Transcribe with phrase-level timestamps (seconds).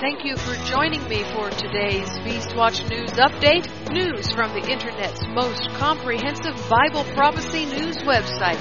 [0.00, 3.68] Thank you for joining me for today's Beastwatch News Update.
[3.92, 8.56] News from the Internet's most comprehensive Bible prophecy news website,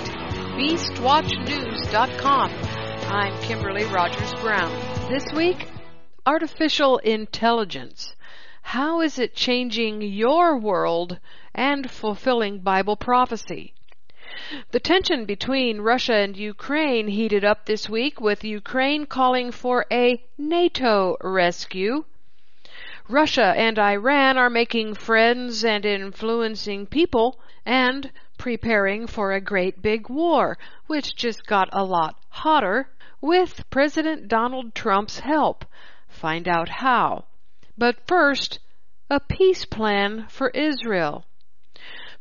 [0.59, 2.51] BeastWatchNews.com.
[2.51, 4.69] I'm Kimberly Rogers Brown.
[5.09, 5.69] This week,
[6.25, 8.13] artificial intelligence.
[8.61, 11.21] How is it changing your world
[11.55, 13.73] and fulfilling Bible prophecy?
[14.71, 20.23] The tension between Russia and Ukraine heated up this week with Ukraine calling for a
[20.37, 22.05] NATO rescue.
[23.09, 30.09] Russia and Iran are making friends and influencing people and preparing for a great big
[30.09, 35.65] war, which just got a lot hotter with President Donald Trump's help.
[36.07, 37.25] Find out how.
[37.77, 38.59] But first,
[39.09, 41.25] a peace plan for Israel.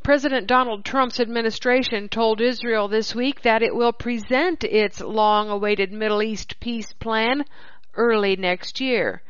[0.02, 5.92] President Donald Trump's administration told Israel this week that it will present its long awaited
[5.92, 7.44] Middle East peace plan
[7.94, 9.22] early next year.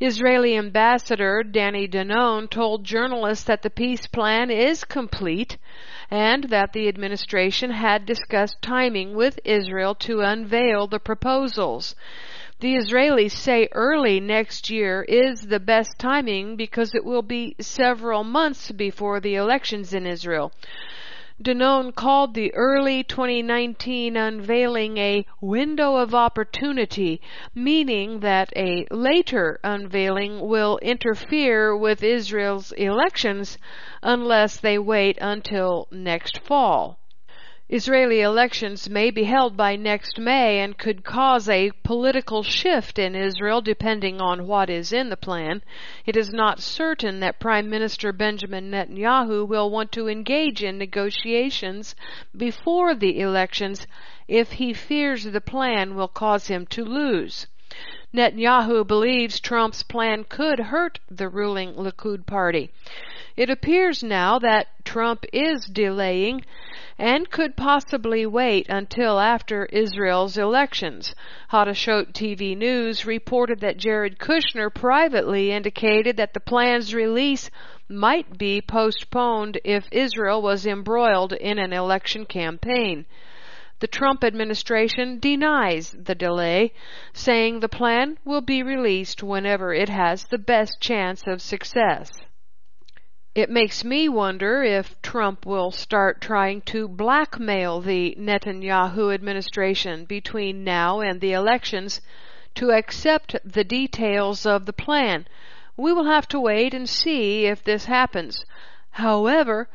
[0.00, 5.56] Israeli ambassador Danny Danon told journalists that the peace plan is complete
[6.10, 11.94] and that the administration had discussed timing with Israel to unveil the proposals.
[12.60, 18.24] The Israelis say early next year is the best timing because it will be several
[18.24, 20.50] months before the elections in Israel.
[21.40, 27.20] Danon called the early 2019 unveiling a window of opportunity,
[27.54, 33.56] meaning that a later unveiling will interfere with Israel's elections
[34.02, 36.98] unless they wait until next fall.
[37.70, 43.14] Israeli elections may be held by next May and could cause a political shift in
[43.14, 45.60] Israel depending on what is in the plan.
[46.06, 51.94] It is not certain that Prime Minister Benjamin Netanyahu will want to engage in negotiations
[52.34, 53.86] before the elections
[54.28, 57.48] if he fears the plan will cause him to lose.
[58.14, 62.70] Netanyahu believes Trump's plan could hurt the ruling Likud party.
[63.36, 66.42] It appears now that Trump is delaying
[66.98, 71.14] and could possibly wait until after Israel's elections.
[71.52, 77.50] Hadashot TV News reported that Jared Kushner privately indicated that the plan's release
[77.90, 83.04] might be postponed if Israel was embroiled in an election campaign.
[83.80, 86.72] The Trump administration denies the delay,
[87.12, 92.10] saying the plan will be released whenever it has the best chance of success.
[93.36, 100.64] It makes me wonder if Trump will start trying to blackmail the Netanyahu administration between
[100.64, 102.00] now and the elections
[102.56, 105.28] to accept the details of the plan.
[105.76, 108.44] We will have to wait and see if this happens.
[108.90, 109.68] However,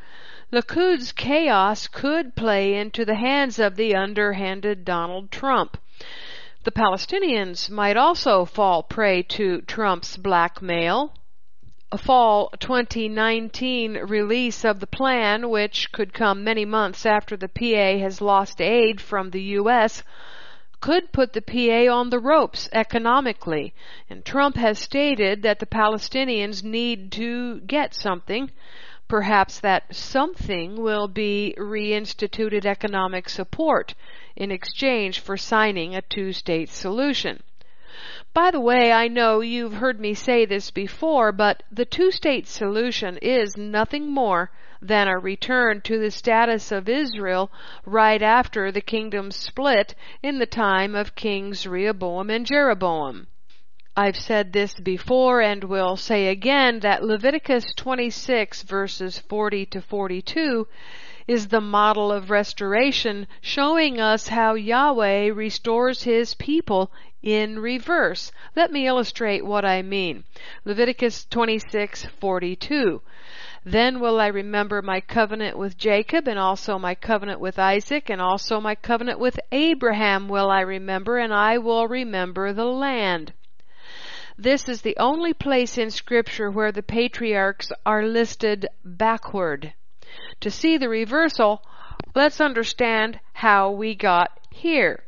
[0.54, 5.76] Likud's chaos could play into the hands of the underhanded Donald Trump.
[6.62, 11.12] The Palestinians might also fall prey to Trump's blackmail
[11.94, 17.98] a fall 2019 release of the plan, which could come many months after the PA
[18.02, 20.02] has lost aid from the U.S.,
[20.80, 23.74] could put the PA on the ropes economically.
[24.10, 28.50] And Trump has stated that the Palestinians need to get something.
[29.08, 33.94] Perhaps that something will be reinstituted economic support
[34.34, 37.42] in exchange for signing a two state solution.
[38.32, 43.18] By the way, I know you've heard me say this before, but the two-state solution
[43.18, 44.50] is nothing more
[44.82, 47.52] than a return to the status of Israel
[47.86, 53.28] right after the kingdom split in the time of Kings Rehoboam and Jeroboam.
[53.96, 60.66] I've said this before and will say again that Leviticus 26 verses 40 to 42
[61.28, 66.90] is the model of restoration showing us how Yahweh restores his people
[67.22, 68.32] in reverse.
[68.56, 70.24] Let me illustrate what I mean.
[70.64, 73.00] Leviticus 26:42.
[73.64, 78.20] Then will I remember my covenant with Jacob and also my covenant with Isaac and
[78.20, 83.32] also my covenant with Abraham will I remember and I will remember the land.
[84.36, 89.74] This is the only place in scripture where the patriarchs are listed backward.
[90.40, 91.62] To see the reversal,
[92.16, 95.04] let's understand how we got here.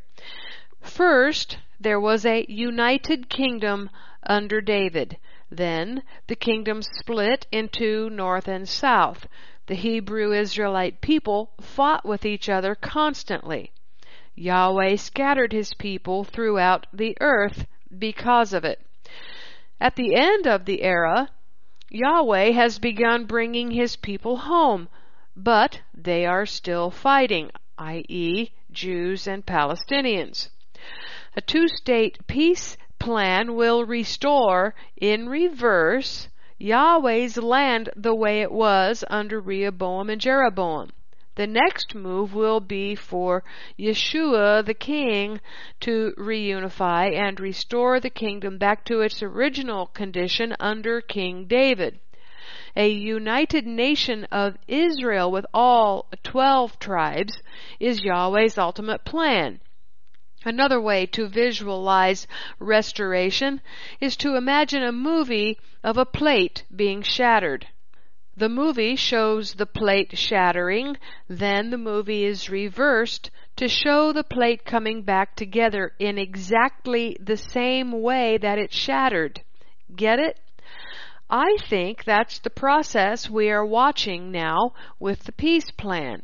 [0.80, 3.90] First, there was a united kingdom
[4.22, 5.18] under David.
[5.50, 9.26] Then the kingdom split into north and south.
[9.66, 13.72] The Hebrew Israelite people fought with each other constantly.
[14.36, 17.66] Yahweh scattered his people throughout the earth
[17.98, 18.85] because of it.
[19.78, 21.28] At the end of the era,
[21.90, 24.88] Yahweh has begun bringing his people home,
[25.36, 30.48] but they are still fighting, i.e., Jews and Palestinians.
[31.36, 39.04] A two state peace plan will restore, in reverse, Yahweh's land the way it was
[39.10, 40.88] under Rehoboam and Jeroboam.
[41.36, 43.44] The next move will be for
[43.78, 45.42] Yeshua the king
[45.80, 52.00] to reunify and restore the kingdom back to its original condition under King David.
[52.74, 57.42] A united nation of Israel with all 12 tribes
[57.78, 59.60] is Yahweh's ultimate plan.
[60.42, 62.26] Another way to visualize
[62.58, 63.60] restoration
[64.00, 67.66] is to imagine a movie of a plate being shattered.
[68.38, 74.66] The movie shows the plate shattering, then the movie is reversed to show the plate
[74.66, 79.40] coming back together in exactly the same way that it shattered.
[79.94, 80.38] Get it?
[81.30, 86.22] I think that's the process we are watching now with the peace plan.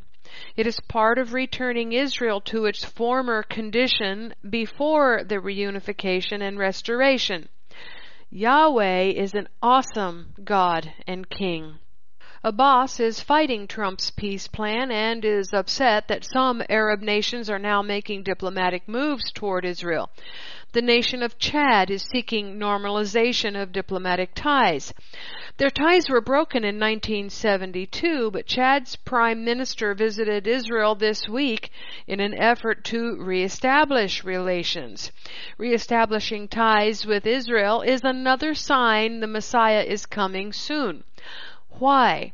[0.55, 7.49] It is part of returning Israel to its former condition before the reunification and restoration.
[8.29, 11.79] Yahweh is an awesome God and King.
[12.45, 17.83] Abbas is fighting Trump's peace plan and is upset that some Arab nations are now
[17.83, 20.11] making diplomatic moves toward Israel.
[20.73, 24.93] The nation of Chad is seeking normalization of diplomatic ties.
[25.59, 31.71] Their ties were broken in 1972, but Chad's prime minister visited Israel this week
[32.09, 35.13] in an effort to reestablish relations.
[35.59, 41.05] Reestablishing ties with Israel is another sign the Messiah is coming soon.
[41.83, 42.33] Why?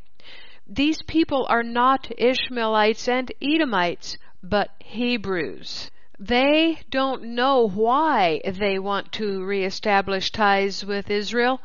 [0.66, 5.90] These people are not Ishmaelites and Edomites, but Hebrews.
[6.20, 11.62] They don't know why they want to reestablish ties with Israel,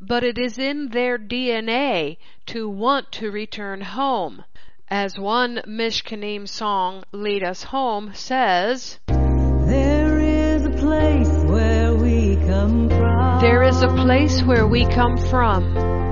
[0.00, 2.16] but it is in their DNA
[2.46, 4.44] to want to return home.
[4.88, 12.88] As one Mishkanim song, Lead Us Home, says, There is a place where we come
[12.88, 13.40] from.
[13.42, 16.05] There is a place where we come from.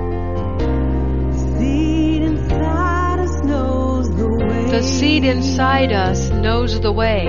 [4.75, 7.26] The seed inside us knows the way.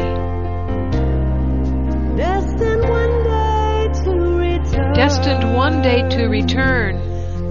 [2.17, 4.93] Destined one day to return.
[4.95, 6.97] Destined one day to return.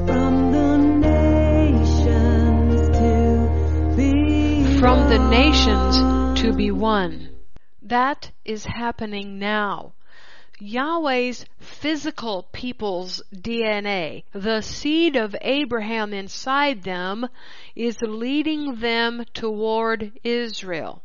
[0.05, 7.29] From the nations to be From the nations to be one.
[7.81, 9.93] That is happening now.
[10.61, 17.29] Yahweh's physical people's DNA, the seed of Abraham inside them,
[17.75, 21.03] is leading them toward Israel.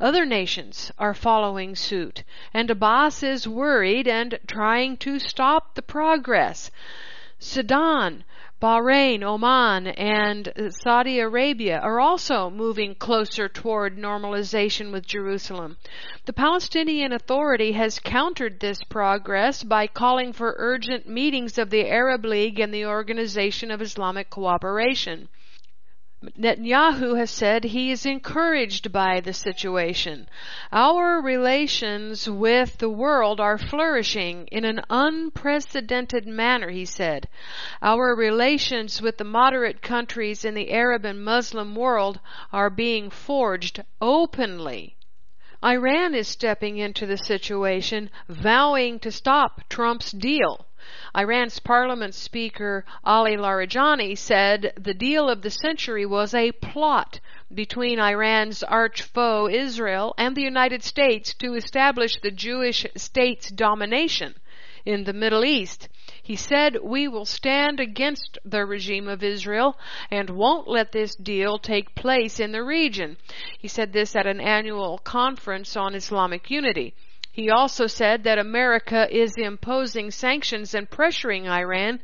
[0.00, 6.72] Other nations are following suit, and Abbas is worried and trying to stop the progress.
[7.38, 8.24] Sudan,
[8.62, 10.52] Bahrain, Oman, and
[10.82, 15.76] Saudi Arabia are also moving closer toward normalization with Jerusalem.
[16.26, 22.24] The Palestinian Authority has countered this progress by calling for urgent meetings of the Arab
[22.24, 25.28] League and the Organization of Islamic Cooperation.
[26.38, 30.26] Netanyahu has said he is encouraged by the situation.
[30.72, 37.28] Our relations with the world are flourishing in an unprecedented manner, he said.
[37.82, 42.20] Our relations with the moderate countries in the Arab and Muslim world
[42.52, 44.96] are being forged openly.
[45.62, 50.66] Iran is stepping into the situation, vowing to stop Trump's deal.
[51.16, 57.20] Iran's parliament speaker Ali Larijani said the deal of the century was a plot
[57.54, 64.34] between Iran's arch foe Israel and the United States to establish the Jewish state's domination
[64.84, 65.88] in the Middle East.
[66.22, 69.78] He said, We will stand against the regime of Israel
[70.10, 73.16] and won't let this deal take place in the region.
[73.58, 76.94] He said this at an annual conference on Islamic unity.
[77.34, 81.98] He also said that America is imposing sanctions and pressuring Iran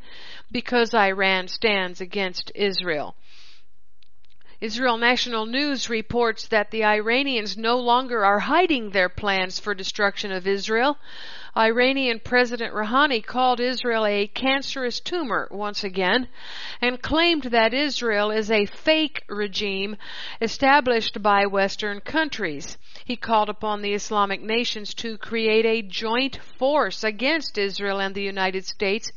[0.50, 3.14] because Iran stands against Israel.
[4.60, 10.32] Israel National News reports that the Iranians no longer are hiding their plans for destruction
[10.32, 10.99] of Israel.
[11.56, 16.26] Iranian President Rouhani called Israel a cancerous tumor once again
[16.80, 19.96] and claimed that Israel is a fake regime
[20.40, 22.76] established by Western countries.
[23.10, 28.22] He called upon the Islamic nations to create a joint force against Israel and the
[28.22, 29.10] United States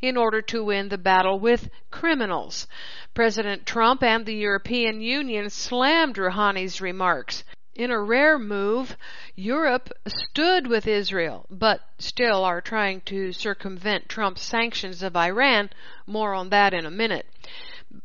[0.00, 2.68] in order to win the battle with criminals.
[3.12, 7.42] President Trump and the European Union slammed Rouhani's remarks.
[7.74, 8.96] In a rare move,
[9.34, 15.70] Europe stood with Israel, but still are trying to circumvent Trump's sanctions of Iran.
[16.06, 17.26] More on that in a minute.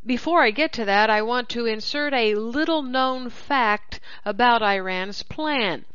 [0.04, 5.22] Before I get to that, I want to insert a little known fact about Iran's
[5.22, 5.86] plan.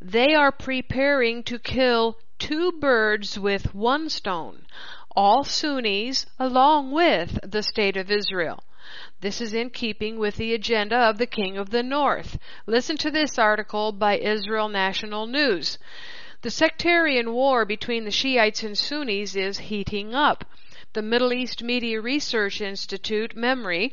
[0.00, 4.64] They are preparing to kill two birds with one stone,
[5.14, 8.64] all Sunnis along with the State of Israel.
[9.20, 12.38] This is in keeping with the agenda of the King of the North.
[12.64, 15.78] Listen to this article by Israel National News.
[16.40, 20.46] The sectarian war between the Shiites and Sunnis is heating up.
[20.96, 23.92] The Middle East Media Research Institute, MEMRI,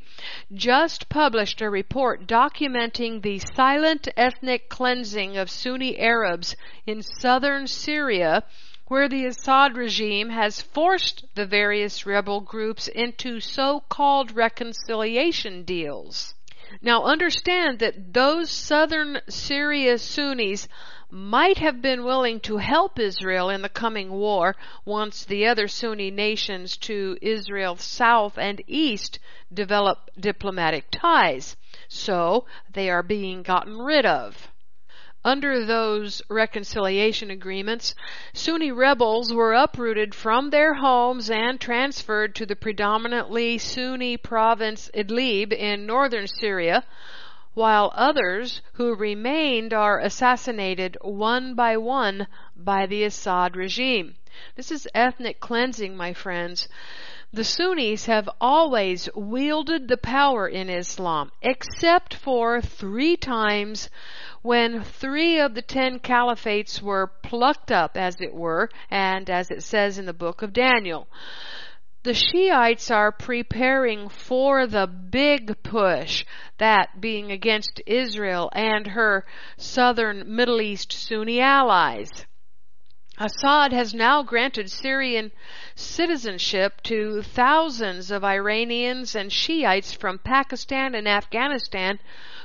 [0.53, 6.55] just published a report documenting the silent ethnic cleansing of Sunni Arabs
[6.87, 8.45] in southern Syria
[8.87, 16.35] where the Assad regime has forced the various rebel groups into so-called reconciliation deals.
[16.81, 20.69] Now understand that those southern Syria Sunnis
[21.13, 26.09] might have been willing to help Israel in the coming war once the other Sunni
[26.09, 29.19] nations to Israel's south and east
[29.53, 31.55] develop diplomatic ties.
[31.87, 34.51] So they are being gotten rid of.
[35.23, 37.93] Under those reconciliation agreements,
[38.33, 45.53] Sunni rebels were uprooted from their homes and transferred to the predominantly Sunni province Idlib
[45.53, 46.83] in northern Syria,
[47.53, 54.15] while others who remained are assassinated one by one by the Assad regime.
[54.55, 56.67] This is ethnic cleansing, my friends.
[57.31, 63.89] The Sunnis have always wielded the power in Islam, except for three times
[64.43, 69.63] when three of the ten caliphates were plucked up, as it were, and as it
[69.63, 71.07] says in the book of Daniel.
[72.03, 76.25] The Shiites are preparing for the big push,
[76.57, 82.25] that being against Israel and her southern Middle East Sunni allies.
[83.19, 85.31] Assad has now granted Syrian
[85.75, 91.99] citizenship to thousands of Iranians and Shiites from Pakistan and Afghanistan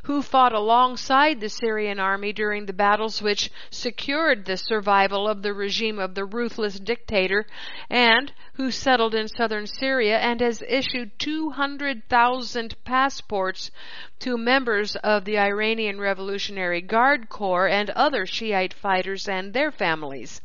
[0.04, 5.52] who fought alongside the Syrian army during the battles which secured the survival of the
[5.52, 7.44] regime of the ruthless dictator
[7.90, 13.70] and who settled in southern Syria and has issued 200,000 passports
[14.18, 20.40] to members of the Iranian Revolutionary Guard Corps and other Shiite fighters and their families.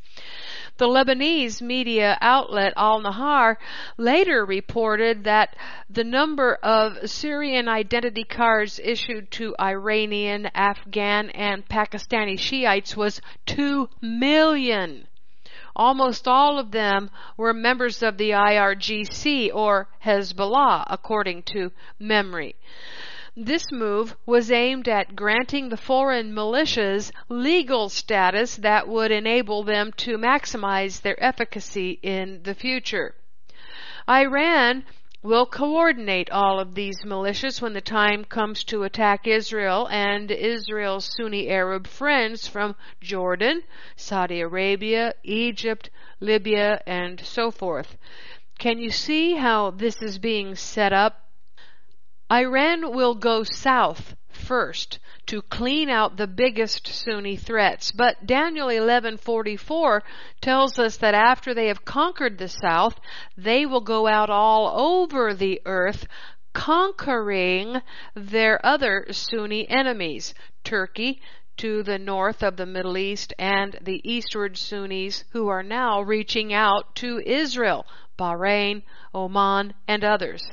[0.78, 3.56] The Lebanese media outlet Al Nahar
[3.98, 5.56] later reported that
[5.90, 13.90] the number of Syrian identity cards issued to Iranian, Afghan, and Pakistani Shiites was 2
[14.02, 15.08] million.
[15.76, 22.56] Almost all of them were members of the IRGC or Hezbollah, according to MEMRI.
[23.36, 29.92] This move was aimed at granting the foreign militias legal status that would enable them
[29.98, 33.16] to maximize their efficacy in the future.
[34.08, 34.86] Iran
[35.24, 41.10] will coordinate all of these militias when the time comes to attack Israel and Israel's
[41.16, 43.64] Sunni Arab friends from Jordan,
[43.96, 45.90] Saudi Arabia, Egypt,
[46.20, 47.98] Libya, and so forth.
[48.60, 51.22] Can you see how this is being set up
[52.32, 57.92] Iran will go south first to clean out the biggest Sunni threats.
[57.92, 60.02] But Daniel 11:44
[60.42, 63.00] tells us that after they have conquered the south,
[63.38, 66.08] they will go out all over the earth
[66.54, 67.82] conquering
[68.16, 70.34] their other Sunni enemies,
[70.64, 71.22] Turkey,
[71.58, 76.54] to the north of the Middle East and the eastward Sunnis who are now reaching
[76.54, 77.86] out to Israel,
[78.18, 78.84] Bahrain,
[79.14, 80.44] Oman, and others.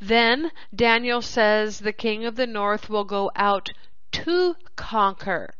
[0.00, 3.70] Then Daniel says the king of the north will go out
[4.12, 5.54] to conquer.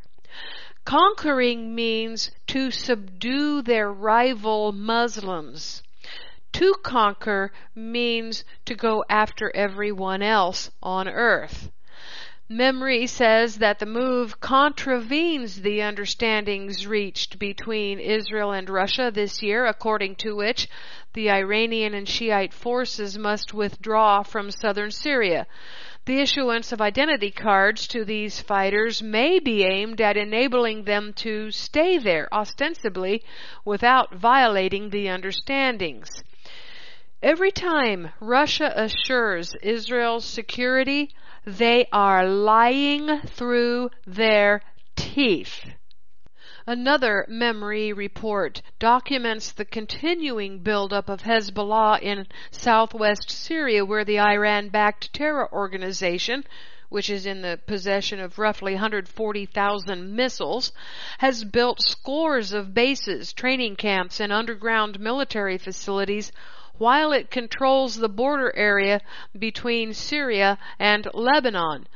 [0.84, 5.82] Conquering means to subdue their rival Muslims.
[6.52, 11.70] To conquer means to go after everyone else on earth.
[12.48, 19.66] MEMRI says that the move contravenes the understandings reached between Israel and Russia this year,
[19.66, 20.68] according to which
[21.12, 25.48] the Iranian and Shiite forces must withdraw from southern Syria.
[26.04, 31.50] The issuance of identity cards to these fighters may be aimed at enabling them to
[31.50, 33.24] stay there, ostensibly,
[33.64, 36.22] without violating the understandings.
[37.24, 41.10] Every time Russia assures Israel's security,
[41.46, 44.60] they are lying through their
[44.96, 45.64] teeth.
[46.66, 54.70] Another MEMRI report documents the continuing buildup of Hezbollah in southwest Syria, where the Iran
[54.70, 56.44] backed terror organization,
[56.88, 60.72] which is in the possession of roughly 140,000 missiles,
[61.18, 66.32] has built scores of bases, training camps, and underground military facilities
[66.78, 69.00] while it controls the border area
[69.38, 71.86] between Syria and Lebanon.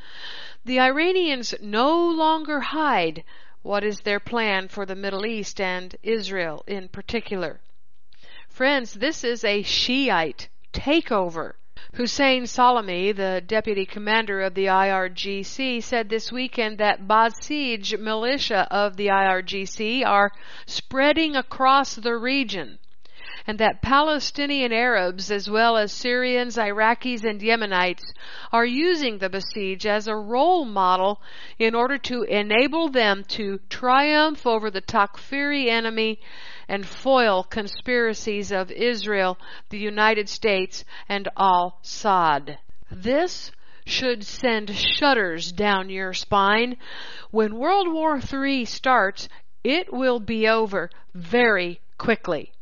[0.64, 3.24] The Iranians no longer hide
[3.62, 7.60] What is their plan for the Middle East and Israel in particular?
[8.48, 11.54] Friends, this is a Shiite takeover.
[11.94, 18.96] Hussein Salami, the deputy commander of the IRGC, said this weekend that Basij militia of
[18.96, 20.30] the IRGC are
[20.66, 22.78] spreading across the region
[23.46, 28.12] and that Palestinian Arabs as well as Syrians, Iraqis, and Yemenites
[28.52, 31.20] are using the Basij as a role model
[31.58, 36.20] in order to enable them to triumph over the Takfiri enemy
[36.68, 39.38] and foil conspiracies of Israel,
[39.70, 42.58] the United States, and al Saud.
[42.90, 43.50] This
[43.84, 46.76] should send shudders down your spine.
[47.30, 49.28] When World War III starts,
[49.64, 52.52] it will be over very quickly.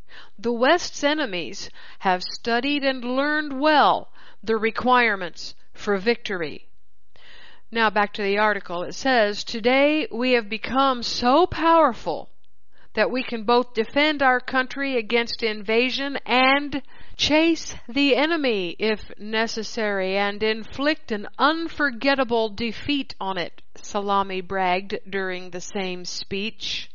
[0.40, 1.68] The West's enemies
[1.99, 6.68] have studied and learned well the requirements for victory.
[7.73, 8.85] Now back to the article.
[8.85, 12.30] It says, Today we have become so powerful
[12.95, 16.83] that we can both defend our country against invasion and
[17.16, 25.50] chase the enemy if necessary and inflict an unforgettable defeat on it, Salami bragged during
[25.50, 26.90] the same speech.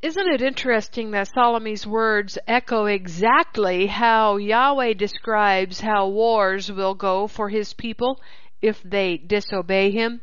[0.00, 7.26] Isn't it interesting that Salami's words echo exactly how Yahweh describes how wars will go
[7.26, 8.20] for his people
[8.62, 10.20] if they disobey him?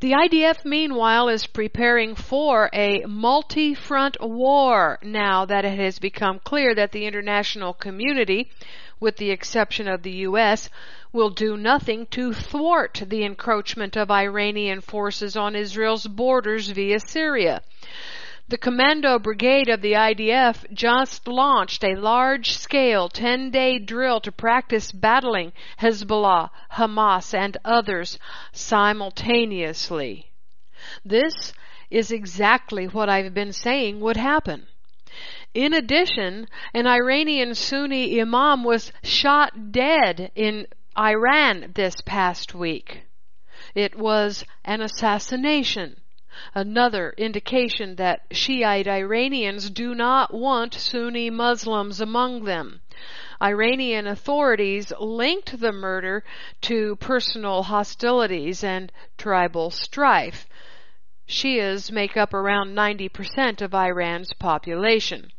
[0.00, 6.74] The IDF, meanwhile, is preparing for a multi-front war now that it has become clear
[6.74, 8.50] that the international community,
[8.98, 10.68] with the exception of the U.S.,
[11.12, 17.62] will do nothing to thwart the encroachment of Iranian forces on Israel's borders via Syria.
[18.48, 24.32] The Commando Brigade of the IDF just launched a large scale 10 day drill to
[24.32, 28.18] practice battling Hezbollah, Hamas, and others
[28.52, 30.32] simultaneously.
[31.04, 31.52] This
[31.90, 34.66] is exactly what I've been saying would happen.
[35.54, 40.66] In addition, an Iranian Sunni imam was shot dead in
[41.00, 43.04] Iran this past week.
[43.74, 45.96] It was an assassination
[46.54, 52.82] Another indication that Shiite Iranians do not want Sunni Muslims among them.
[53.42, 56.22] Iranian authorities linked the murder
[56.60, 60.46] to personal hostilities and tribal strife.
[61.26, 65.32] Shias make up around 90% of Iran's population.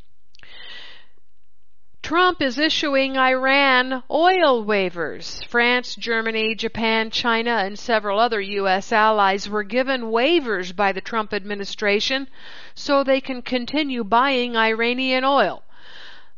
[2.12, 5.46] Trump is issuing Iran oil waivers.
[5.46, 8.92] France, Germany, Japan, China, and several other U.S.
[8.92, 12.28] allies were given waivers by the Trump administration
[12.76, 15.64] so they can continue buying Iranian oil.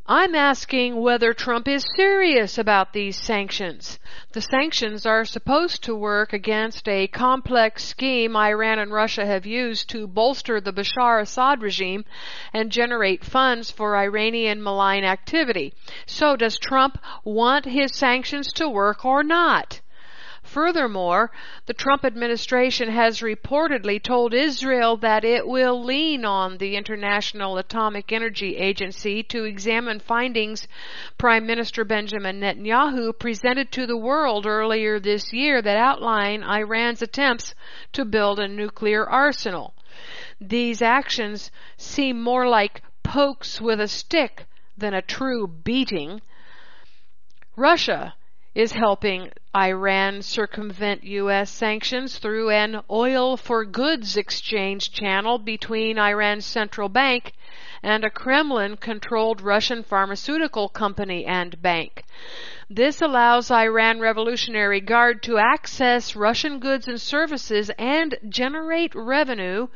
[0.05, 3.99] I'm asking whether Trump is serious about these sanctions.
[4.33, 9.89] The sanctions are supposed to work against a complex scheme Iran and Russia have used
[9.91, 12.03] to bolster the Bashar Assad regime
[12.51, 15.73] and generate funds for Iranian malign activity.
[16.05, 19.79] So does Trump want his sanctions to work or not?
[20.43, 21.31] Furthermore,
[21.67, 28.11] the Trump administration has reportedly told Israel that it will lean on the International Atomic
[28.11, 30.67] Energy Agency to examine findings
[31.17, 37.55] Prime Minister Benjamin Netanyahu presented to the world earlier this year that outline Iran's attempts
[37.93, 39.73] to build a nuclear arsenal.
[40.41, 44.45] These actions seem more like pokes with a stick
[44.77, 46.21] than a true beating.
[47.55, 48.15] Russia
[48.55, 51.49] is helping Iran circumvent U.S.
[51.49, 57.33] sanctions through an oil for goods exchange channel between Iran's central bank
[57.81, 62.03] and a Kremlin controlled Russian pharmaceutical company and bank.
[62.75, 69.67] This allows Iran Revolutionary Guard to access Russian goods and services and generate revenue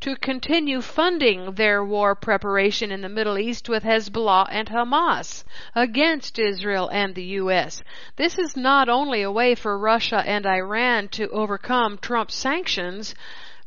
[0.00, 6.38] to continue funding their war preparation in the Middle East with Hezbollah and Hamas against
[6.38, 7.82] Israel and the U.S.
[8.16, 13.14] This is not only a way for Russia and Iran to overcome Trump's sanctions,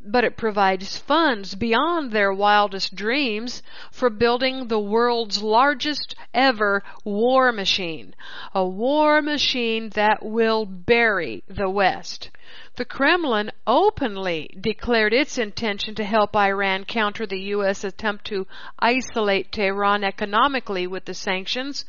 [0.05, 7.51] but it provides funds beyond their wildest dreams for building the world's largest ever war
[7.51, 8.13] machine.
[8.53, 12.29] A war machine that will bury the West.
[12.75, 17.83] The Kremlin openly declared its intention to help Iran counter the U.S.
[17.83, 18.47] attempt to
[18.79, 21.85] isolate Tehran economically with the sanctions.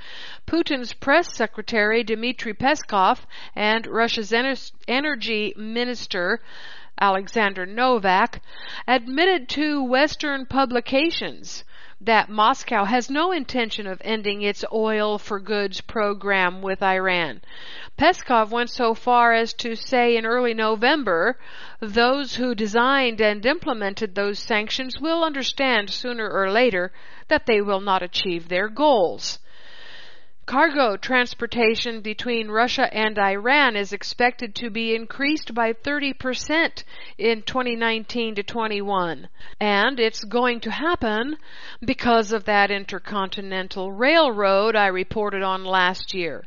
[0.46, 6.40] Putin's press secretary Dmitry Peskov and Russia's energy minister
[6.98, 8.40] Alexander Novak
[8.88, 11.62] admitted to Western publications
[12.00, 17.42] that Moscow has no intention of ending its oil for goods program with Iran.
[17.98, 21.38] Peskov went so far as to say in early November,
[21.80, 26.92] those who designed and implemented those sanctions will understand sooner or later
[27.28, 29.38] that they will not achieve their goals.
[30.46, 36.84] Cargo transportation between Russia and Iran is expected to be increased by 30%
[37.18, 39.28] in 2019 to 21.
[39.58, 41.36] And it's going to happen
[41.84, 46.44] because of that intercontinental railroad I reported on last year.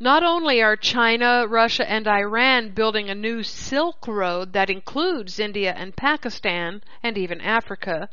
[0.00, 5.74] Not only are China, Russia, and Iran building a new Silk Road that includes India
[5.76, 8.08] and Pakistan and even Africa,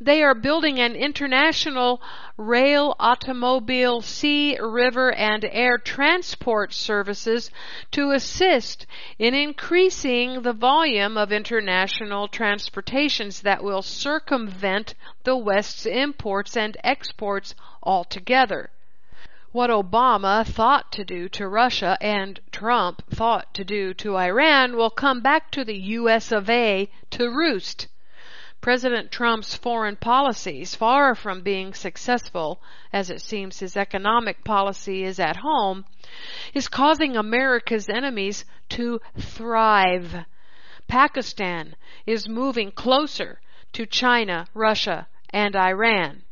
[0.00, 2.02] they are building an international
[2.36, 7.50] rail, automobile, sea, river, and air transport services
[7.92, 8.86] to assist
[9.18, 17.54] in increasing the volume of international transportations that will circumvent the West's imports and exports
[17.82, 18.70] altogether
[19.54, 24.90] what Obama thought to do to Russia and Trump thought to do to Iran will
[24.90, 27.86] come back to the US of A to roost.
[28.64, 32.62] President Trump's foreign policies, far from being successful,
[32.94, 35.84] as it seems his economic policy is at home,
[36.54, 40.24] is causing America's enemies to thrive.
[40.88, 43.38] Pakistan is moving closer
[43.74, 46.22] to China, Russia, and Iran.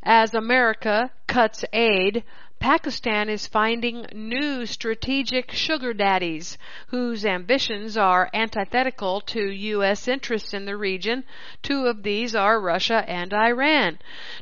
[0.00, 2.22] As America cuts aid,
[2.62, 10.06] Pakistan is finding new strategic sugar daddies whose ambitions are antithetical to U.S.
[10.06, 11.24] interests in the region.
[11.60, 13.98] Two of these are Russia and Iran.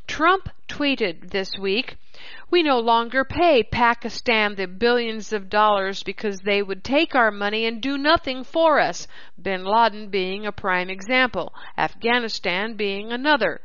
[0.07, 1.97] Trump tweeted this week,
[2.51, 7.65] we no longer pay Pakistan the billions of dollars because they would take our money
[7.65, 9.09] and do nothing for us.
[9.41, 13.63] Bin Laden being a prime example, Afghanistan being another.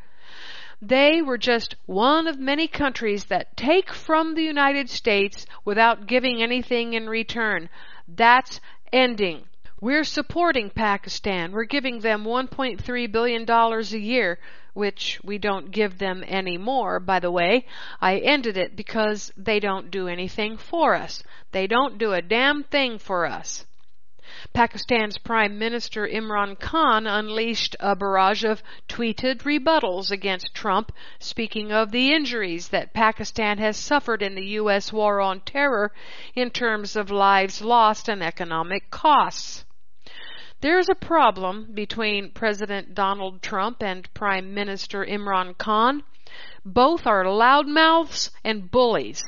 [0.87, 6.43] They were just one of many countries that take from the United States without giving
[6.43, 7.69] anything in return.
[8.07, 8.61] That's
[8.93, 9.45] ending.
[9.81, 11.53] We're supporting Pakistan.
[11.53, 14.37] We're giving them $1.3 billion a year,
[14.75, 17.65] which we don't give them anymore, by the way.
[17.99, 21.23] I ended it because they don't do anything for us.
[21.51, 23.65] They don't do a damn thing for us.
[24.53, 31.91] Pakistan's Prime Minister Imran Khan unleashed a barrage of tweeted rebuttals against Trump, speaking of
[31.91, 34.93] the injuries that Pakistan has suffered in the U.S.
[34.93, 35.91] war on terror
[36.35, 39.65] in terms of lives lost and economic costs.
[40.61, 46.03] There's a problem between President Donald Trump and Prime Minister Imran Khan.
[46.63, 49.23] Both are loudmouths and bullies.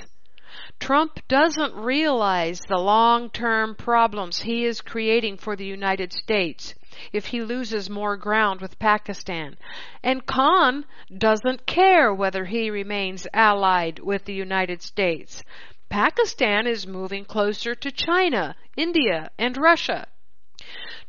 [0.79, 6.75] Trump doesn't realize the long-term problems he is creating for the United States
[7.11, 9.57] if he loses more ground with Pakistan.
[10.03, 10.85] And Khan
[11.15, 15.43] doesn't care whether he remains allied with the United States.
[15.89, 20.07] Pakistan is moving closer to China, India, and Russia.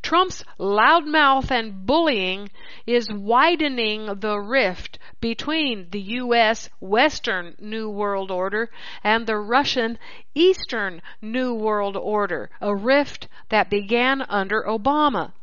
[0.01, 2.49] Trump's loudmouth and bullying
[2.87, 6.69] is widening the rift between the U.S.
[6.79, 8.71] Western New World Order
[9.03, 9.99] and the Russian
[10.33, 15.33] Eastern New World Order, a rift that began under Obama.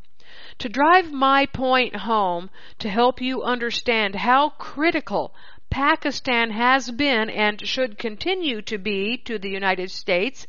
[0.57, 2.49] To drive my point home,
[2.79, 5.35] to help you understand how critical
[5.69, 10.47] Pakistan has been and should continue to be to the United States,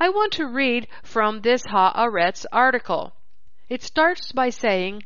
[0.00, 3.12] I want to read from this Haaretz article.
[3.68, 5.04] It starts by saying,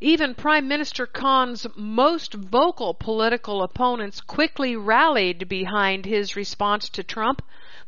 [0.00, 7.42] even Prime Minister Khan's most vocal political opponents quickly rallied behind his response to Trump.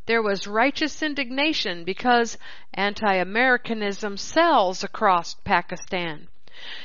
[0.07, 2.37] There was righteous indignation because
[2.75, 6.29] anti-Americanism sells across Pakistan.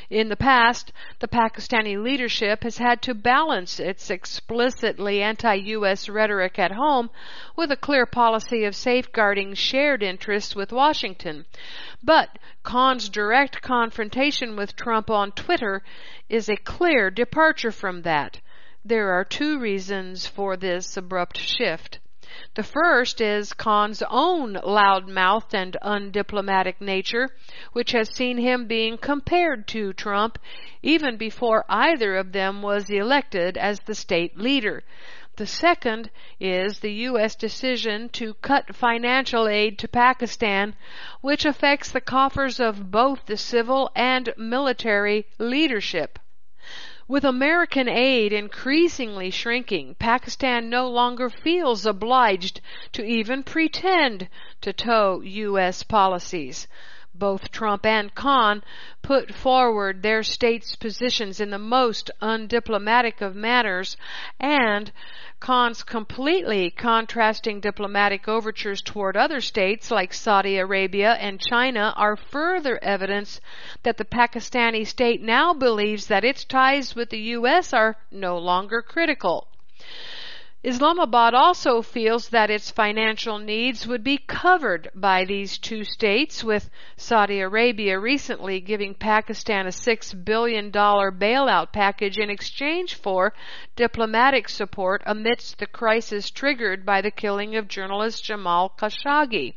[0.09, 6.07] In the past, the Pakistani leadership has had to balance its explicitly anti-U.S.
[6.07, 7.09] rhetoric at home
[7.57, 11.45] with a clear policy of safeguarding shared interests with Washington.
[12.01, 15.83] But Khan's direct confrontation with Trump on Twitter
[16.29, 18.39] is a clear departure from that.
[18.85, 21.99] There are two reasons for this abrupt shift.
[22.55, 27.29] The first is Khan's own loudmouthed and undiplomatic nature,
[27.71, 30.37] which has seen him being compared to Trump
[30.83, 34.83] even before either of them was elected as the state leader.
[35.37, 37.35] The second is the U.S.
[37.35, 40.75] decision to cut financial aid to Pakistan,
[41.21, 46.19] which affects the coffers of both the civil and military leadership.
[47.07, 52.61] With American aid increasingly shrinking, Pakistan no longer feels obliged
[52.93, 54.27] to even pretend
[54.61, 55.83] to toe U.S.
[55.83, 56.67] policies.
[57.17, 58.61] Both Trump and Khan
[59.01, 63.95] put forward their states' positions in the most undiplomatic of manners,
[64.37, 64.91] and
[65.39, 72.83] Khan's completely contrasting diplomatic overtures toward other states like Saudi Arabia and China are further
[72.83, 73.39] evidence
[73.83, 77.71] that the Pakistani state now believes that its ties with the U.S.
[77.71, 79.47] are no longer critical.
[80.65, 86.71] Islamabad also feels that its financial needs would be covered by these two states, with
[86.97, 93.31] Saudi Arabia recently giving Pakistan a $6 billion bailout package in exchange for
[93.75, 99.53] diplomatic support amidst the crisis triggered by the killing of journalist Jamal Khashoggi.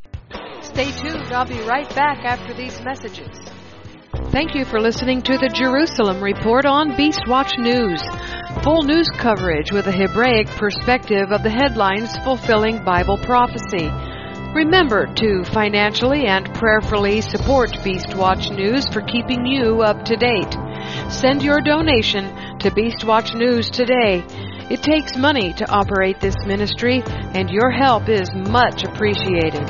[0.60, 3.57] Stay tuned, I'll be right back after these messages.
[4.30, 8.02] Thank you for listening to the Jerusalem Report on Beastwatch News.
[8.62, 13.88] Full news coverage with a Hebraic perspective of the headlines fulfilling Bible prophecy.
[14.52, 20.54] Remember to financially and prayerfully support Beastwatch News for keeping you up to date.
[21.08, 22.24] Send your donation
[22.58, 24.22] to Beastwatch News today.
[24.68, 29.66] It takes money to operate this ministry, and your help is much appreciated.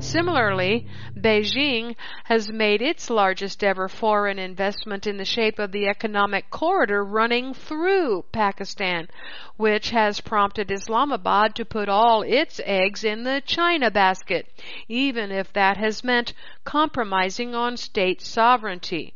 [0.00, 0.86] Similarly,
[1.18, 7.02] Beijing has made its largest ever foreign investment in the shape of the economic corridor
[7.02, 9.08] running through Pakistan,
[9.56, 14.46] which has prompted Islamabad to put all its eggs in the China basket,
[14.88, 19.14] even if that has meant compromising on state sovereignty.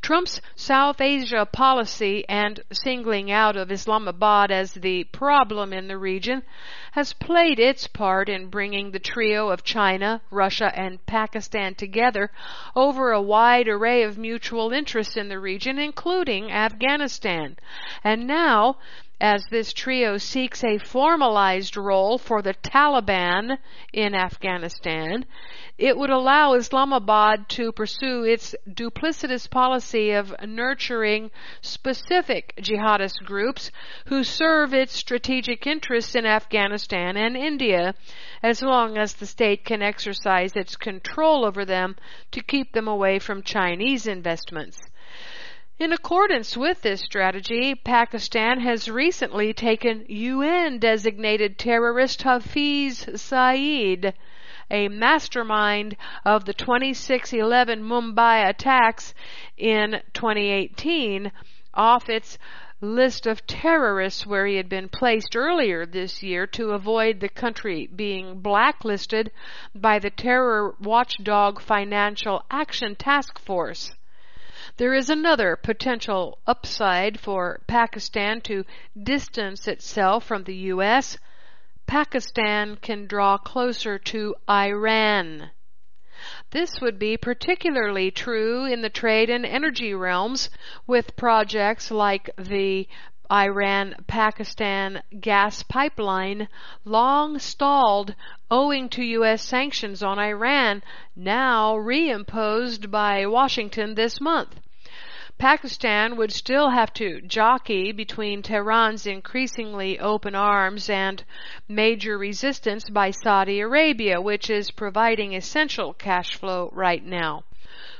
[0.00, 6.44] Trump's South Asia policy and singling out of Islamabad as the problem in the region
[6.92, 12.30] has played its part in bringing the trio of China, Russia, and Pakistan together
[12.74, 17.56] over a wide array of mutual interests in the region, including Afghanistan.
[18.02, 18.78] And now,
[19.20, 23.56] as this trio seeks a formalized role for the Taliban
[23.92, 25.24] in Afghanistan,
[25.78, 31.30] it would allow Islamabad to pursue its duplicitous policy of nurturing
[31.62, 33.70] specific jihadist groups
[34.06, 37.94] who serve its strategic interests in Afghanistan and India,
[38.42, 41.96] as long as the state can exercise its control over them
[42.32, 44.78] to keep them away from Chinese investments.
[45.78, 54.14] In accordance with this strategy, Pakistan has recently taken UN designated terrorist Hafiz Saeed,
[54.70, 59.12] a mastermind of the 2611 Mumbai attacks
[59.58, 61.30] in 2018,
[61.74, 62.38] off its
[62.80, 67.86] list of terrorists where he had been placed earlier this year to avoid the country
[67.94, 69.30] being blacklisted
[69.74, 73.92] by the terror watchdog Financial Action Task Force.
[74.78, 78.66] There is another potential upside for Pakistan to
[79.02, 81.16] distance itself from the U.S.
[81.86, 85.50] Pakistan can draw closer to Iran.
[86.50, 90.50] This would be particularly true in the trade and energy realms
[90.86, 92.86] with projects like the
[93.32, 96.48] Iran Pakistan gas pipeline,
[96.84, 98.14] long stalled
[98.50, 99.40] owing to U.S.
[99.42, 100.82] sanctions on Iran,
[101.16, 104.60] now reimposed by Washington this month.
[105.38, 111.22] Pakistan would still have to jockey between Tehran's increasingly open arms and
[111.68, 117.44] major resistance by Saudi Arabia, which is providing essential cash flow right now.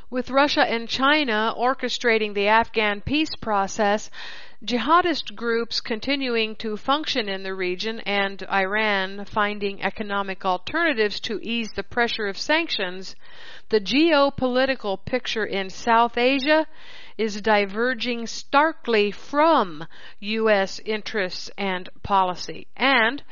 [0.09, 4.11] With Russia and China orchestrating the Afghan peace process,
[4.65, 11.73] jihadist groups continuing to function in the region, and Iran finding economic alternatives to ease
[11.73, 13.15] the pressure of sanctions,
[13.69, 16.67] the geopolitical picture in South Asia
[17.19, 19.87] is diverging starkly from
[20.21, 20.81] U.S.
[20.85, 22.67] interests and policy.
[22.77, 23.23] And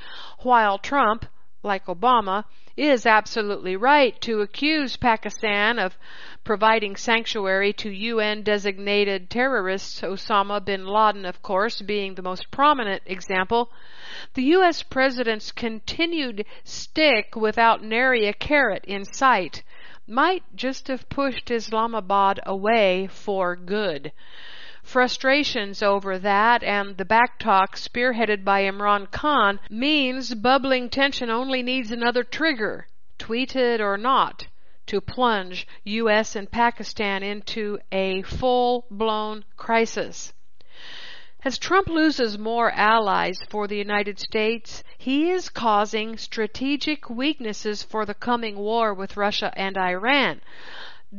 [0.41, 1.27] while Trump,
[1.63, 2.45] like Obama,
[2.77, 5.97] is absolutely right to accuse Pakistan of
[6.43, 13.03] providing sanctuary to UN designated terrorists, Osama bin Laden, of course, being the most prominent
[13.07, 13.71] example.
[14.35, 14.83] The U.S.
[14.83, 19.63] president's continued stick without nary a carrot in sight
[20.07, 24.13] might just have pushed Islamabad away for good.
[24.83, 31.91] Frustrations over that and the backtalk spearheaded by Imran Khan means bubbling tension only needs
[31.91, 32.87] another trigger,
[33.19, 34.47] tweeted or not,
[34.87, 36.37] to plunge U.S.
[36.37, 40.35] and Pakistan into a full blown crisis.
[41.43, 48.07] As Trump loses more allies for the United States, he is causing strategic weaknesses for
[48.07, 50.41] the coming war with Russia and Iran.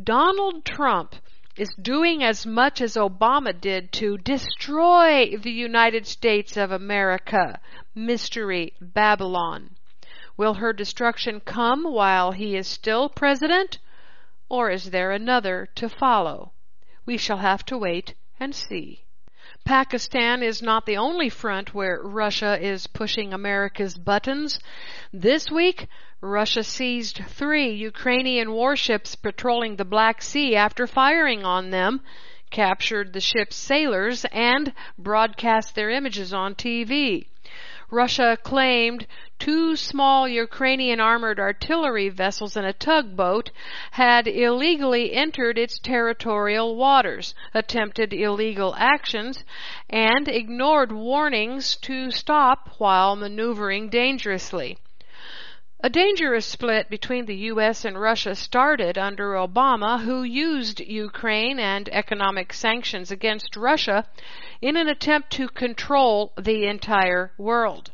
[0.04, 1.14] Donald Trump
[1.56, 7.62] is doing as much as Obama did to destroy the United States of America,
[7.94, 9.76] Mystery Babylon.
[10.36, 13.78] Will her destruction come while he is still president?
[14.50, 16.54] Or is there another to follow?
[17.06, 19.05] We shall have to wait and see.
[19.66, 24.60] Pakistan is not the only front where Russia is pushing America's buttons.
[25.12, 25.88] This week,
[26.22, 32.02] Russia seized three Ukrainian warships patrolling the Black Sea after firing on them,
[32.52, 37.26] captured the ship's sailors, and broadcast their images on TV.
[37.92, 39.06] Russia claimed
[39.38, 43.52] two small Ukrainian armored artillery vessels and a tugboat
[43.92, 49.44] had illegally entered its territorial waters, attempted illegal actions,
[49.88, 54.80] and ignored warnings to stop while maneuvering dangerously.
[55.82, 57.84] A dangerous split between the U.S.
[57.84, 64.06] and Russia started under Obama, who used Ukraine and economic sanctions against Russia
[64.62, 67.92] in an attempt to control the entire world.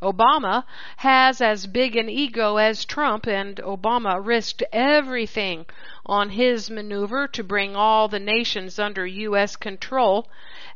[0.00, 0.64] Obama
[0.96, 5.66] has as big an ego as Trump, and Obama risked everything
[6.06, 9.56] on his maneuver to bring all the nations under U.S.
[9.56, 10.26] control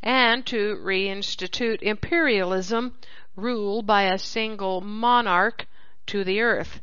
[0.03, 2.99] and to reinstitute imperialism,
[3.35, 5.67] rule by a single monarch
[6.07, 6.83] to the earth.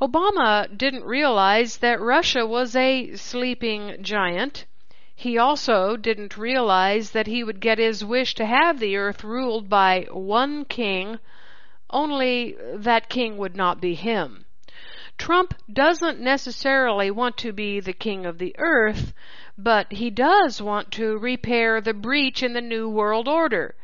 [0.00, 4.66] Obama didn't realize that Russia was a sleeping giant.
[5.14, 9.68] He also didn't realize that he would get his wish to have the earth ruled
[9.68, 11.20] by one king,
[11.90, 14.44] only that king would not be him.
[15.16, 19.14] Trump doesn't necessarily want to be the king of the earth,
[19.56, 23.76] but he does want to repair the breach in the New World Order.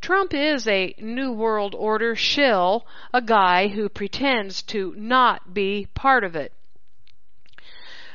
[0.00, 6.24] Trump is a New World Order shill, a guy who pretends to not be part
[6.24, 6.52] of it.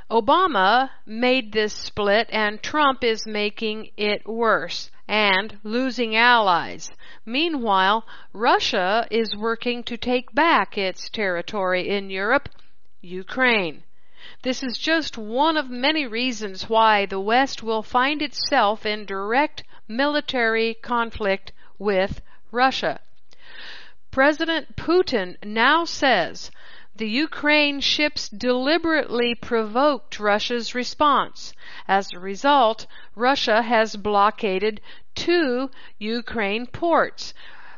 [0.09, 6.91] Obama made this split and Trump is making it worse and losing allies.
[7.25, 12.49] Meanwhile, Russia is working to take back its territory in Europe,
[13.01, 13.83] Ukraine.
[14.41, 19.63] This is just one of many reasons why the West will find itself in direct
[19.87, 21.51] military conflict
[21.83, 22.99] with Russia.
[24.09, 26.49] President Putin now says
[26.95, 31.53] the Ukraine ships deliberately provoked Russia's response.
[31.87, 34.79] As a result, Russia has blockaded
[35.15, 37.33] two Ukraine ports,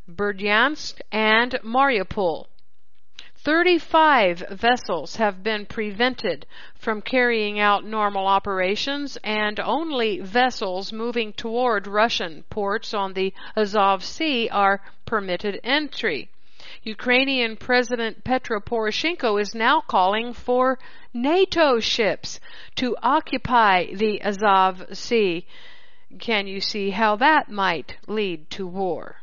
[0.08, 2.48] Berdyansk and Mariupol.
[3.46, 11.86] 35 vessels have been prevented from carrying out normal operations and only vessels moving toward
[11.86, 16.28] Russian ports on the Azov Sea are permitted entry.
[16.82, 20.80] Ukrainian President Petro Poroshenko is now calling for
[21.14, 22.40] NATO ships
[22.78, 25.46] to occupy the Azov Sea.
[26.18, 29.18] Can you see how that might lead to war?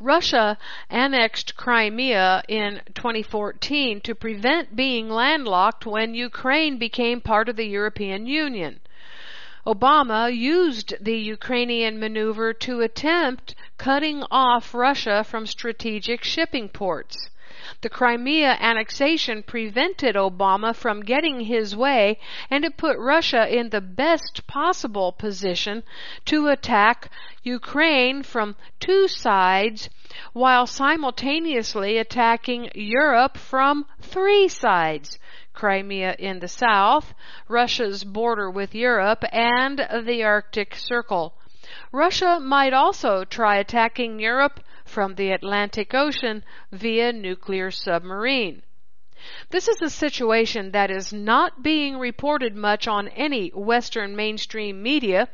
[0.00, 0.56] Russia
[0.88, 8.26] annexed Crimea in 2014 to prevent being landlocked when Ukraine became part of the European
[8.26, 8.80] Union.
[9.66, 17.28] Obama used the Ukrainian maneuver to attempt cutting off Russia from strategic shipping ports.
[17.80, 23.80] The Crimea annexation prevented Obama from getting his way and it put Russia in the
[23.80, 25.82] best possible position
[26.26, 27.10] to attack
[27.42, 29.90] Ukraine from two sides
[30.32, 35.18] while simultaneously attacking Europe from three sides.
[35.52, 37.14] Crimea in the south,
[37.48, 41.34] Russia's border with Europe, and the Arctic Circle.
[41.90, 48.62] Russia might also try attacking Europe from the Atlantic Ocean via nuclear submarine.
[49.50, 55.28] This is a situation that is not being reported much on any Western mainstream media,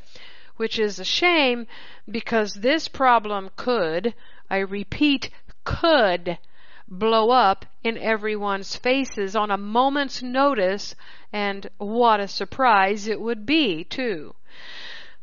[0.56, 1.66] which is a shame
[2.10, 4.14] because this problem could,
[4.48, 5.30] I repeat,
[5.64, 6.38] could
[6.88, 10.94] blow up in everyone's faces on a moment's notice,
[11.32, 14.34] and what a surprise it would be, too.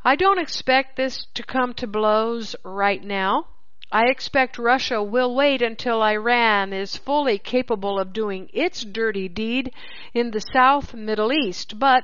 [0.03, 3.47] I don't expect this to come to blows right now.
[3.91, 9.73] I expect Russia will wait until Iran is fully capable of doing its dirty deed
[10.13, 12.03] in the South Middle East, but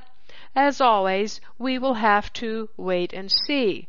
[0.56, 3.88] as always, we will have to wait and see.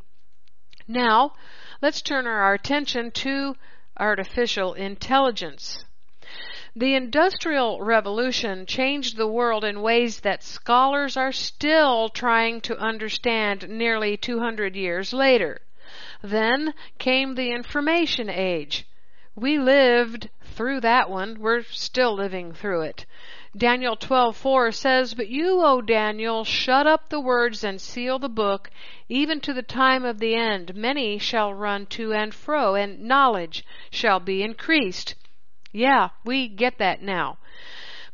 [0.86, 1.32] Now,
[1.80, 3.56] let's turn our attention to
[3.98, 5.86] artificial intelligence.
[6.74, 13.70] The Industrial Revolution changed the world in ways that scholars are still trying to understand
[13.70, 15.62] nearly 200 years later.
[16.28, 18.84] Then came the Information Age.
[19.36, 21.38] We lived through that one.
[21.38, 23.06] We're still living through it.
[23.56, 28.70] Daniel 12:4 says, "But you, O Daniel, shut up the words and seal the book,
[29.08, 30.74] even to the time of the end.
[30.74, 35.14] Many shall run to and fro, and knowledge shall be increased."
[35.70, 37.38] Yeah, we get that now.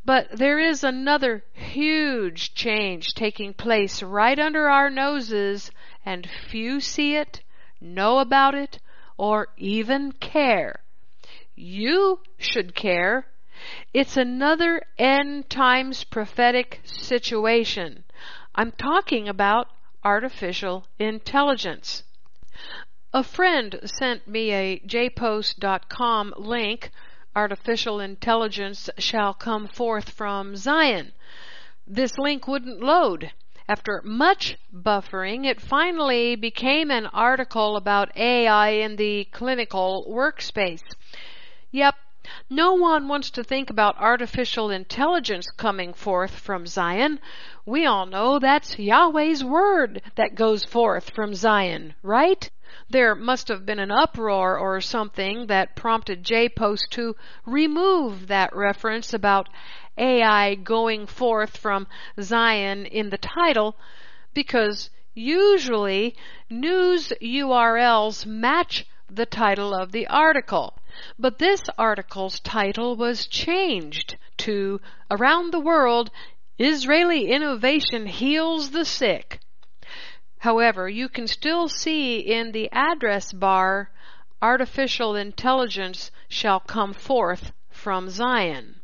[0.04, 5.70] But there is another huge change taking place right under our noses,
[6.04, 7.40] and few see it,
[7.82, 8.78] know about it,
[9.18, 10.80] or even care.
[11.54, 13.26] You should care.
[13.92, 18.04] It's another end times prophetic situation.
[18.54, 19.68] I'm talking about
[20.04, 22.02] artificial intelligence.
[23.12, 26.90] A friend sent me a jpost.com link
[27.34, 31.12] artificial intelligence shall come forth from Zion.
[31.86, 33.32] This link wouldn't load.
[33.68, 40.82] After much buffering, it finally became an article about AI in the clinical workspace.
[41.70, 41.94] Yep,
[42.50, 47.20] no one wants to think about artificial intelligence coming forth from Zion.
[47.64, 52.50] We all know that's Yahweh's word that goes forth from Zion, right?
[52.88, 59.12] There must have been an uproar or something that prompted JPost to remove that reference
[59.12, 59.48] about
[59.98, 61.86] AI going forth from
[62.20, 63.76] Zion in the title
[64.34, 66.16] because usually
[66.48, 70.78] news URLs match the title of the article.
[71.18, 74.80] But this article's title was changed to
[75.10, 76.10] Around the World
[76.58, 79.40] Israeli Innovation Heals the Sick.
[80.38, 83.90] However, you can still see in the address bar,
[84.40, 88.81] artificial intelligence shall come forth from Zion.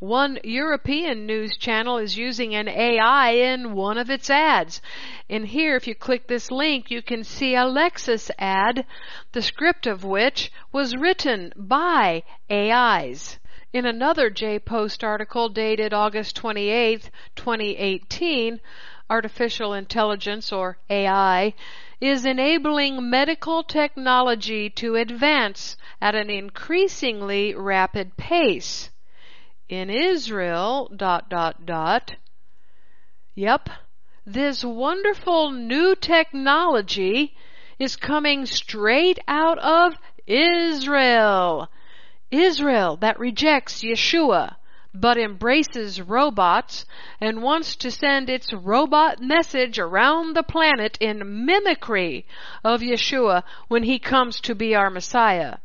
[0.00, 4.80] One European news channel is using an AI in one of its ads.
[5.28, 8.86] And here, if you click this link, you can see a Lexus ad,
[9.32, 13.40] the script of which was written by AIs.
[13.72, 18.60] In another JPost article dated August 28, 2018,
[19.10, 21.54] artificial intelligence or AI
[22.00, 28.90] is enabling medical technology to advance at an increasingly rapid pace.
[29.68, 32.16] In Israel, dot, dot, dot,
[33.34, 33.68] yep,
[34.24, 37.36] this wonderful new technology
[37.78, 39.94] is coming straight out of
[40.26, 41.70] Israel.
[42.30, 44.56] Israel that rejects Yeshua
[44.94, 46.86] but embraces robots
[47.20, 52.26] and wants to send its robot message around the planet in mimicry
[52.64, 55.58] of Yeshua when he comes to be our Messiah.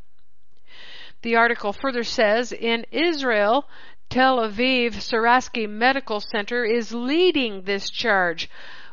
[1.22, 3.66] The article further says in Israel,
[4.14, 8.48] Tel Aviv Sourasky Medical Center is leading this charge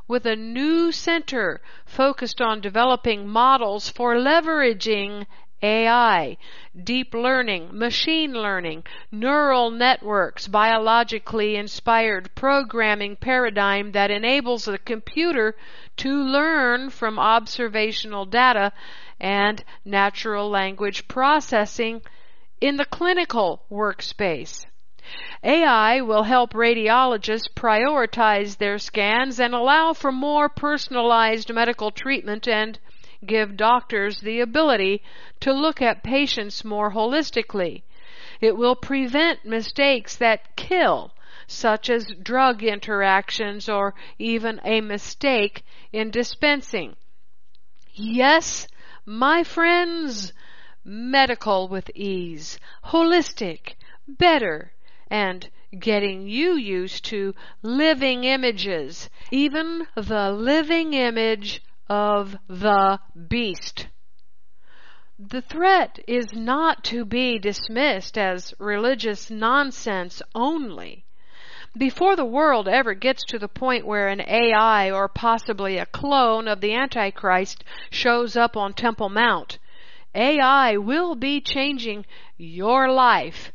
[0.09, 5.27] with a new center focused on developing models for leveraging
[5.62, 6.39] AI,
[6.83, 15.55] deep learning, machine learning, neural networks, biologically inspired programming paradigm that enables the computer
[15.99, 18.73] to learn from observational data
[19.21, 22.01] and natural language processing
[22.59, 24.64] in the clinical workspace.
[25.42, 32.78] AI will help radiologists prioritize their scans and allow for more personalized medical treatment and
[33.26, 35.02] give doctors the ability
[35.40, 37.82] to look at patients more holistically.
[38.40, 41.12] It will prevent mistakes that kill,
[41.46, 46.96] such as drug interactions or even a mistake in dispensing.
[47.92, 48.68] Yes,
[49.04, 50.32] my friends,
[50.84, 53.74] medical with ease, holistic,
[54.06, 54.72] better,
[55.11, 62.98] and getting you used to living images, even the living image of the
[63.28, 63.88] beast.
[65.18, 71.04] The threat is not to be dismissed as religious nonsense only.
[71.76, 76.48] Before the world ever gets to the point where an AI or possibly a clone
[76.48, 79.58] of the Antichrist shows up on Temple Mount,
[80.14, 82.06] AI will be changing
[82.36, 83.52] your life.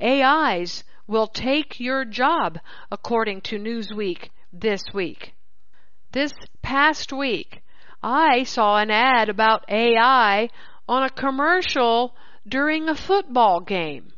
[0.00, 2.58] AIs will take your job,
[2.90, 5.34] according to Newsweek this week.
[6.12, 6.32] This
[6.62, 7.62] past week,
[8.02, 10.48] I saw an ad about AI
[10.88, 12.14] on a commercial
[12.48, 14.12] during a football game.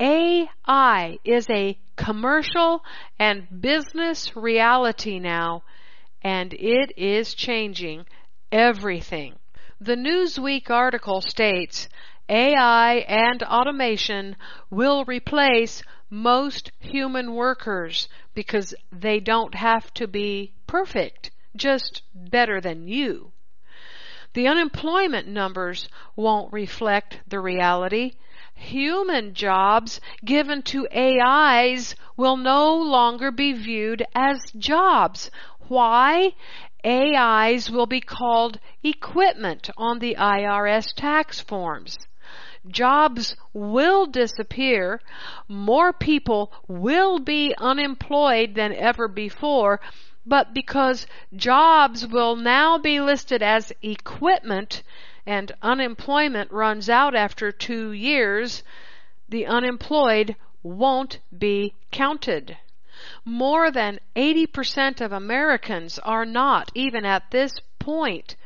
[0.00, 2.82] AI is a commercial
[3.18, 5.62] and business reality now,
[6.22, 8.06] and it is changing
[8.50, 9.34] everything.
[9.80, 11.88] The Newsweek article states
[12.28, 14.36] AI and automation
[14.70, 22.88] will replace most human workers because they don't have to be perfect just better than
[22.88, 23.32] you.
[24.32, 28.14] The unemployment numbers won't reflect the reality.
[28.54, 35.30] Human jobs given to AIs will no longer be viewed as jobs.
[35.68, 36.34] Why?
[36.84, 41.96] AIs will be called equipment on the IRS tax forms.
[42.68, 45.00] Jobs will disappear.
[45.48, 49.80] More people will be unemployed than ever before.
[50.26, 51.06] But because
[51.36, 54.82] jobs will now be listed as equipment
[55.26, 58.62] and unemployment runs out after two years,
[59.28, 62.56] the unemployed won't be counted.
[63.24, 68.36] More than 80% of Americans are not, even at this point,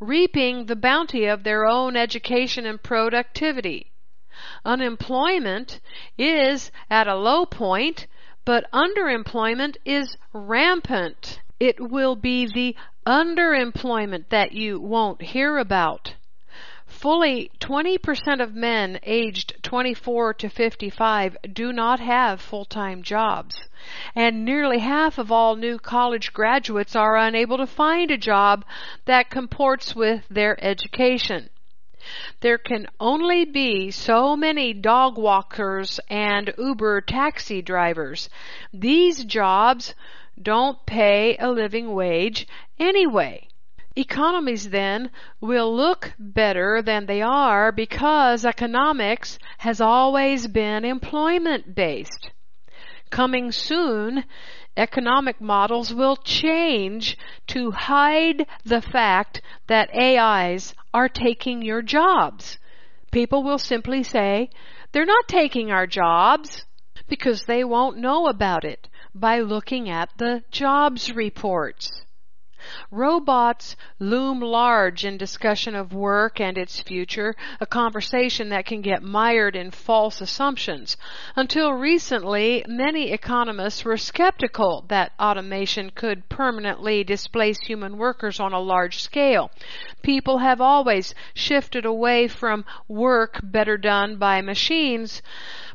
[0.00, 3.90] reaping the bounty of their own education and productivity.
[4.64, 5.80] Unemployment
[6.18, 8.06] is at a low point,
[8.44, 11.40] but underemployment is rampant.
[11.60, 12.76] It will be the
[13.06, 16.14] underemployment that you won't hear about.
[16.86, 23.68] Fully 20% of men aged 24 to 55 do not have full-time jobs.
[24.14, 28.64] And nearly half of all new college graduates are unable to find a job
[29.04, 31.50] that comports with their education.
[32.40, 38.28] There can only be so many dog walkers and Uber taxi drivers.
[38.72, 39.94] These jobs
[40.40, 42.46] don't pay a living wage
[42.78, 43.48] anyway.
[43.96, 45.10] Economies then
[45.40, 52.32] will look better than they are because economics has always been employment based.
[53.14, 54.24] Coming soon,
[54.76, 62.58] economic models will change to hide the fact that AIs are taking your jobs.
[63.12, 64.50] People will simply say,
[64.90, 66.64] they're not taking our jobs
[67.06, 72.04] because they won't know about it by looking at the jobs reports.
[72.90, 79.02] Robots loom large in discussion of work and its future, a conversation that can get
[79.02, 80.96] mired in false assumptions.
[81.36, 88.60] Until recently, many economists were skeptical that automation could permanently displace human workers on a
[88.60, 89.50] large scale.
[90.02, 95.22] People have always shifted away from work better done by machines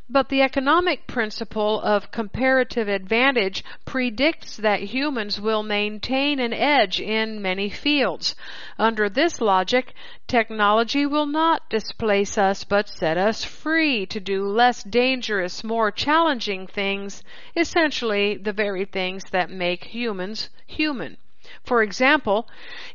[0.09, 7.41] but the economic principle of comparative advantage predicts that humans will maintain an edge in
[7.41, 8.35] many fields.
[8.79, 9.93] Under this logic,
[10.27, 16.65] technology will not displace us but set us free to do less dangerous, more challenging
[16.65, 17.23] things,
[17.55, 21.17] essentially the very things that make humans human.
[21.63, 22.47] For example,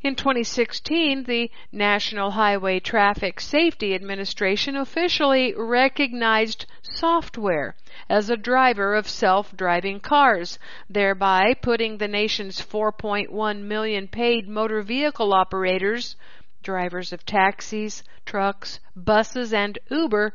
[0.03, 7.77] in 2016, the National Highway Traffic Safety Administration officially recognized software
[8.09, 10.59] as a driver of self-driving cars,
[10.89, 16.17] thereby putting the nation's 4.1 million paid motor vehicle operators,
[16.63, 20.35] drivers of taxis, trucks, buses, and Uber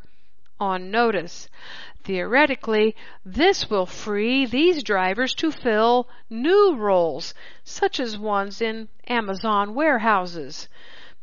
[0.59, 1.49] on notice.
[2.09, 9.75] Theoretically, this will free these drivers to fill new roles, such as ones in Amazon
[9.75, 10.67] warehouses.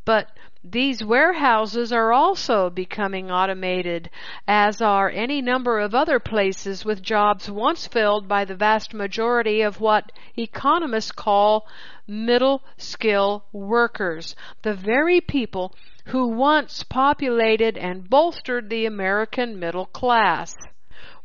[0.05, 0.28] But
[0.62, 4.11] these warehouses are also becoming automated,
[4.47, 9.62] as are any number of other places with jobs once filled by the vast majority
[9.62, 11.66] of what economists call
[12.07, 15.74] middle skill workers, the very people
[16.05, 20.55] who once populated and bolstered the American middle class.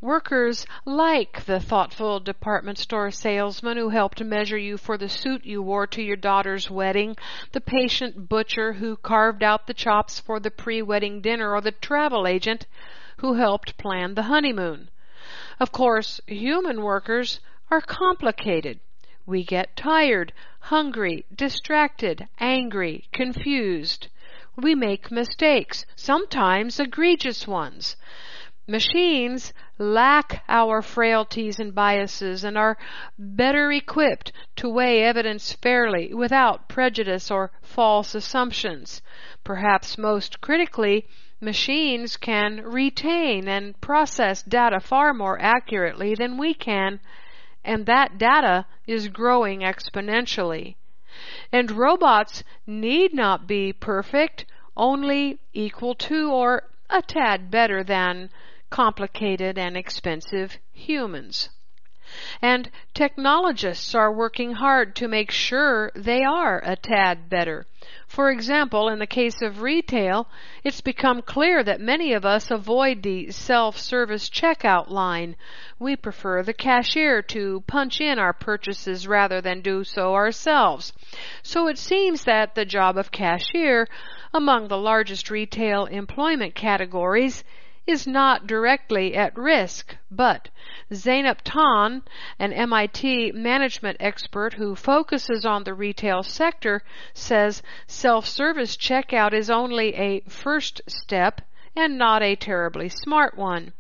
[0.04, 5.62] Workers like the thoughtful department store salesman who helped measure you for the suit you
[5.62, 7.16] wore to your daughter's wedding,
[7.52, 12.26] the patient butcher who carved out the chops for the pre-wedding dinner, or the travel
[12.26, 12.66] agent
[13.18, 14.90] who helped plan the honeymoon.
[15.60, 17.40] Of course, human workers
[17.70, 18.80] are complicated.
[19.28, 24.08] We get tired, hungry, distracted, angry, confused.
[24.56, 27.98] We make mistakes, sometimes egregious ones.
[28.72, 32.78] Machines lack our frailties and biases and are
[33.20, 39.02] better equipped to weigh evidence fairly without prejudice or false assumptions.
[39.44, 41.06] Perhaps most critically,
[41.42, 47.02] machines can retain and process data far more accurately than we can,
[47.66, 50.76] and that data is growing exponentially.
[51.52, 54.46] And robots need not be perfect,
[54.78, 58.30] only equal to or a tad better than
[58.72, 61.50] complicated and expensive humans.
[62.42, 67.66] And technologists are working hard to make sure they are a tad better.
[68.06, 70.28] For example, in the case of retail,
[70.62, 75.38] it's become clear that many of us avoid the self-service checkout line.
[75.80, 80.92] We prefer the cashier to punch in our purchases rather than do so ourselves.
[81.44, 83.88] So it seems that the job of cashier
[84.34, 87.46] among the largest retail employment categories
[87.92, 90.48] is not directly at risk, but
[90.94, 92.04] Zeynep Ton,
[92.40, 96.84] an MIT management expert who focuses on the retail sector,
[97.14, 101.42] says self-service checkout is only a first step
[101.76, 103.74] and not a terribly smart one.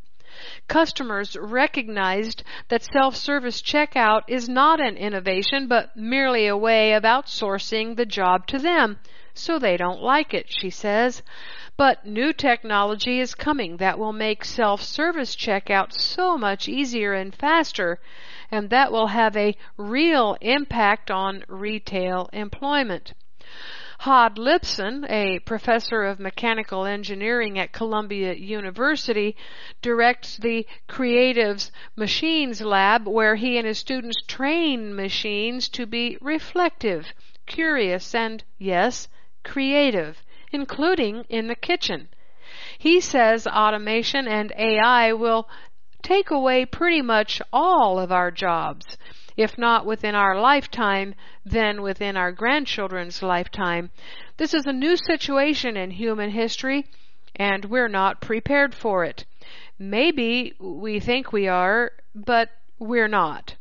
[0.67, 7.95] Customers recognized that self-service checkout is not an innovation, but merely a way of outsourcing
[7.95, 8.99] the job to them,
[9.33, 11.23] so they don't like it, she says.
[11.77, 17.99] But new technology is coming that will make self-service checkout so much easier and faster,
[18.51, 23.13] and that will have a real impact on retail employment.
[23.99, 29.37] Hod Lipson, a professor of mechanical engineering at Columbia University,
[29.81, 37.13] directs the Creatives Machines Lab where he and his students train machines to be reflective,
[37.45, 39.07] curious, and, yes,
[39.43, 42.09] creative, including in the kitchen.
[42.77, 45.47] He says automation and AI will
[46.01, 48.97] take away pretty much all of our jobs
[49.37, 53.89] if not within our lifetime, then within our grandchildren's lifetime.
[54.37, 56.85] This is a new situation in human history,
[57.35, 59.25] and we're not prepared for it.
[59.79, 63.55] Maybe we think we are, but we're not.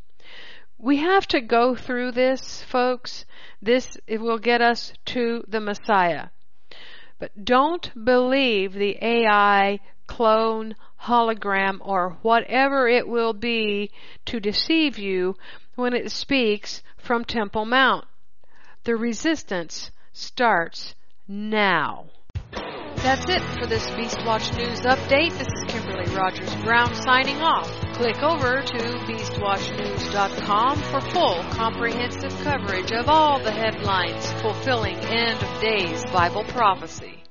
[0.79, 3.25] We have to go through this, folks.
[3.63, 6.29] This will get us to the Messiah.
[7.21, 13.91] But don't believe the AI clone, hologram, or whatever it will be
[14.25, 15.37] to deceive you
[15.77, 18.07] when it speaks from Temple Mount.
[18.85, 20.95] The resistance starts
[21.29, 22.07] now.
[22.97, 25.37] That's it for this Beastwatch News update.
[25.37, 27.90] This is Kimberly Rogers Brown signing off.
[28.01, 35.61] Click over to beastwatchnews.com for full comprehensive coverage of all the headlines fulfilling end of
[35.61, 37.20] days Bible prophecy.